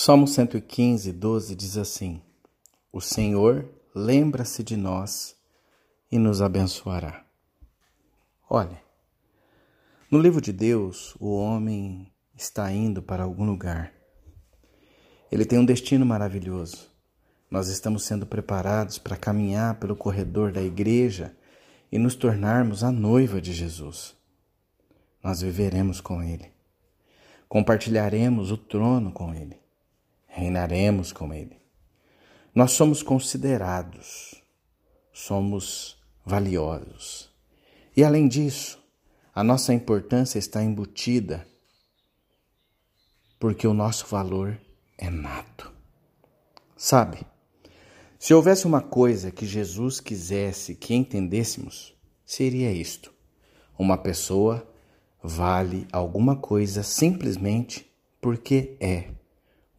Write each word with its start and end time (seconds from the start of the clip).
Salmo 0.00 0.28
115, 0.28 1.10
12 1.10 1.56
diz 1.56 1.76
assim: 1.76 2.22
O 2.92 3.00
Senhor 3.00 3.68
lembra-se 3.92 4.62
de 4.62 4.76
nós 4.76 5.34
e 6.08 6.20
nos 6.20 6.40
abençoará. 6.40 7.24
Olha, 8.48 8.80
no 10.08 10.20
livro 10.20 10.40
de 10.40 10.52
Deus, 10.52 11.16
o 11.18 11.36
homem 11.36 12.12
está 12.36 12.70
indo 12.70 13.02
para 13.02 13.24
algum 13.24 13.44
lugar. 13.44 13.92
Ele 15.32 15.44
tem 15.44 15.58
um 15.58 15.64
destino 15.64 16.06
maravilhoso. 16.06 16.88
Nós 17.50 17.66
estamos 17.66 18.04
sendo 18.04 18.24
preparados 18.24 18.98
para 18.98 19.16
caminhar 19.16 19.80
pelo 19.80 19.96
corredor 19.96 20.52
da 20.52 20.62
igreja 20.62 21.36
e 21.90 21.98
nos 21.98 22.14
tornarmos 22.14 22.84
a 22.84 22.92
noiva 22.92 23.40
de 23.40 23.52
Jesus. 23.52 24.14
Nós 25.24 25.40
viveremos 25.40 26.00
com 26.00 26.22
Ele, 26.22 26.52
compartilharemos 27.48 28.52
o 28.52 28.56
trono 28.56 29.10
com 29.10 29.34
Ele, 29.34 29.58
reinaremos 30.38 31.12
com 31.12 31.34
Ele. 31.34 31.58
Nós 32.54 32.72
somos 32.72 33.02
considerados, 33.02 34.42
somos 35.12 35.98
valiosos. 36.24 37.30
E 37.96 38.04
além 38.04 38.28
disso, 38.28 38.78
a 39.34 39.42
nossa 39.42 39.74
importância 39.74 40.38
está 40.38 40.62
embutida 40.62 41.46
porque 43.38 43.66
o 43.66 43.74
nosso 43.74 44.06
valor 44.06 44.58
é 44.96 45.10
nato. 45.10 45.72
Sabe? 46.76 47.20
Se 48.18 48.34
houvesse 48.34 48.66
uma 48.66 48.80
coisa 48.80 49.30
que 49.30 49.46
Jesus 49.46 50.00
quisesse 50.00 50.74
que 50.74 50.94
entendêssemos, 50.94 51.94
seria 52.24 52.72
isto: 52.72 53.12
uma 53.78 53.96
pessoa 53.96 54.68
vale 55.22 55.86
alguma 55.92 56.36
coisa 56.36 56.82
simplesmente 56.82 57.88
porque 58.20 58.76
é 58.80 59.17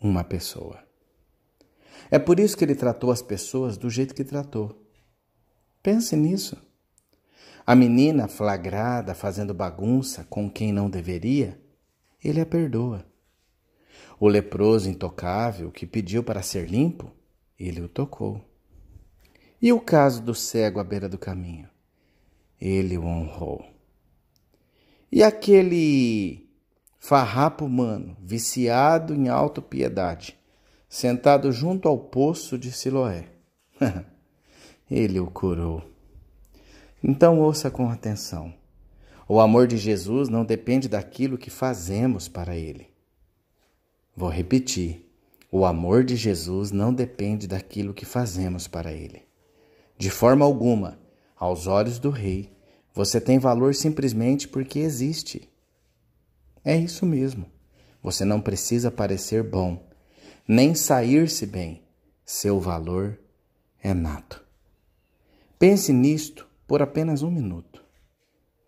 uma 0.02 0.24
pessoa. 0.24 0.84
É 2.12 2.18
por 2.18 2.40
isso 2.40 2.58
que 2.58 2.64
ele 2.64 2.76
tratou 2.76 3.12
as 3.12 3.22
pessoas 3.22 3.78
do 3.78 3.90
jeito 3.90 4.16
que 4.16 4.24
tratou. 4.24 4.84
Pense 5.84 6.16
nisso. 6.16 6.58
A 7.66 7.76
menina 7.76 8.28
flagrada 8.28 9.14
fazendo 9.14 9.54
bagunça 9.54 10.24
com 10.24 10.50
quem 10.50 10.74
não 10.74 10.90
deveria, 10.90 11.62
ele 12.24 12.42
a 12.42 12.46
perdoa. 12.46 13.06
O 14.20 14.28
leproso 14.28 14.90
intocável 14.90 15.72
que 15.72 15.86
pediu 15.86 16.24
para 16.24 16.42
ser 16.42 16.68
limpo, 16.68 17.12
ele 17.60 17.82
o 17.82 17.88
tocou. 17.88 18.44
E 19.62 19.72
o 19.72 19.80
caso 19.80 20.22
do 20.22 20.34
cego 20.34 20.80
à 20.80 20.84
beira 20.84 21.08
do 21.08 21.18
caminho? 21.18 21.70
Ele 22.60 22.98
o 22.98 23.06
honrou. 23.06 23.66
E 25.12 25.24
aquele 25.24 26.49
farrapo 27.00 27.66
humano, 27.66 28.16
viciado 28.22 29.16
em 29.16 29.30
autopiedade, 29.30 30.38
sentado 30.88 31.52
junto 31.52 31.88
ao 31.88 31.98
poço 31.98 32.58
de 32.58 32.72
Siloé? 32.72 33.26
ele 34.92 35.20
o 35.20 35.28
curou. 35.28 35.84
Então 37.04 37.40
ouça 37.40 37.72
com 37.72 37.90
atenção. 37.90 38.54
O 39.28 39.40
amor 39.40 39.68
de 39.68 39.78
Jesus 39.78 40.28
não 40.28 40.44
depende 40.44 40.90
daquilo 40.90 41.38
que 41.38 41.50
fazemos 41.50 42.28
para 42.28 42.56
ele. 42.56 42.90
Vou 44.16 44.30
repetir. 44.30 45.06
O 45.52 45.66
amor 45.66 46.04
de 46.04 46.16
Jesus 46.16 46.72
não 46.72 46.94
depende 46.94 47.48
daquilo 47.48 47.94
que 47.94 48.06
fazemos 48.06 48.68
para 48.68 48.92
ele. 48.92 49.24
De 49.98 50.10
forma 50.10 50.46
alguma, 50.46 51.00
aos 51.36 51.66
olhos 51.66 51.98
do 51.98 52.10
Rei, 52.10 52.52
você 52.94 53.20
tem 53.20 53.40
valor 53.40 53.74
simplesmente 53.74 54.48
porque 54.48 54.80
existe. 54.80 55.49
É 56.64 56.76
isso 56.76 57.06
mesmo. 57.06 57.46
Você 58.02 58.24
não 58.24 58.40
precisa 58.40 58.90
parecer 58.90 59.44
bom, 59.44 59.88
nem 60.48 60.74
sair-se 60.74 61.46
bem. 61.46 61.84
Seu 62.26 62.60
valor 62.60 63.20
é 63.82 63.94
nato. 63.94 64.44
Pense 65.58 65.92
nisto 65.92 66.48
por 66.68 66.82
apenas 66.82 67.22
um 67.22 67.32
minuto. 67.32 67.84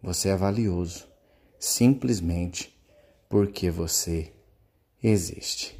Você 0.01 0.29
é 0.29 0.35
valioso 0.35 1.07
simplesmente 1.59 2.75
porque 3.29 3.69
você 3.69 4.33
existe. 5.01 5.79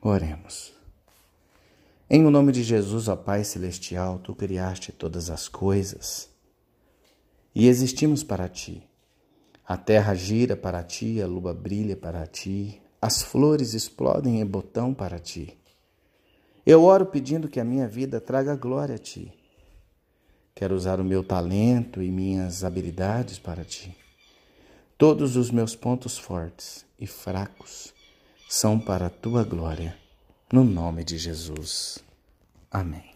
Oremos. 0.00 0.72
Em 2.08 2.24
o 2.24 2.30
nome 2.30 2.52
de 2.52 2.62
Jesus, 2.62 3.06
ó 3.06 3.14
Pai 3.14 3.44
Celestial, 3.44 4.18
tu 4.18 4.34
criaste 4.34 4.90
todas 4.90 5.30
as 5.30 5.46
coisas 5.48 6.28
e 7.54 7.68
existimos 7.68 8.24
para 8.24 8.48
ti. 8.48 8.82
A 9.66 9.76
terra 9.76 10.14
gira 10.14 10.56
para 10.56 10.82
ti, 10.82 11.20
a 11.22 11.26
lua 11.26 11.54
brilha 11.54 11.96
para 11.96 12.26
ti, 12.26 12.80
as 13.00 13.22
flores 13.22 13.74
explodem 13.74 14.40
em 14.40 14.46
botão 14.46 14.92
para 14.92 15.18
ti. 15.18 15.58
Eu 16.64 16.84
oro 16.84 17.06
pedindo 17.06 17.48
que 17.48 17.58
a 17.58 17.64
minha 17.64 17.88
vida 17.88 18.20
traga 18.20 18.54
glória 18.54 18.94
a 18.94 18.98
ti. 18.98 19.32
Quero 20.54 20.74
usar 20.74 21.00
o 21.00 21.04
meu 21.04 21.24
talento 21.24 22.02
e 22.02 22.10
minhas 22.10 22.62
habilidades 22.62 23.38
para 23.38 23.64
ti. 23.64 23.96
Todos 24.96 25.36
os 25.36 25.50
meus 25.50 25.74
pontos 25.74 26.18
fortes 26.18 26.84
e 27.00 27.06
fracos 27.06 27.92
são 28.48 28.78
para 28.78 29.06
a 29.06 29.10
tua 29.10 29.42
glória. 29.42 29.96
No 30.52 30.62
nome 30.62 31.02
de 31.02 31.18
Jesus. 31.18 31.98
Amém. 32.70 33.11